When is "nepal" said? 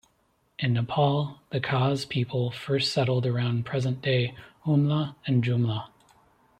0.73-1.41